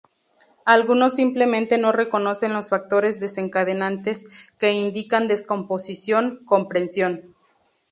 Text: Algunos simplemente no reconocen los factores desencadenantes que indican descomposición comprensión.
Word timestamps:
Algunos 0.65 1.13
simplemente 1.13 1.77
no 1.77 1.91
reconocen 1.91 2.55
los 2.55 2.69
factores 2.69 3.19
desencadenantes 3.19 4.49
que 4.57 4.71
indican 4.73 5.27
descomposición 5.27 6.43
comprensión. 6.43 7.35